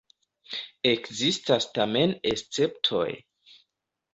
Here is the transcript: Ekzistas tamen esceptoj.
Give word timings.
Ekzistas 0.91 1.67
tamen 1.75 2.17
esceptoj. 2.33 3.07